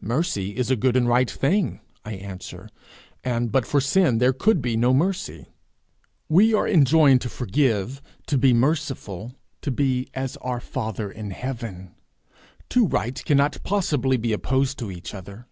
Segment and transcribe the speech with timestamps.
[0.00, 2.68] 'Mercy is a good and right thing,' I answer,
[3.22, 5.46] 'and but for sin there could be no mercy.
[6.28, 11.94] We are enjoined to forgive, to be merciful, to be as our father in heaven.
[12.68, 15.46] Two rights cannot possibly be opposed to each other.